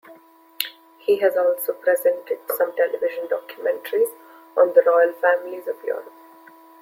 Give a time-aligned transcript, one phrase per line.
[0.97, 4.09] He has also presented some television documentaries
[4.57, 6.11] on the royal families of Europe.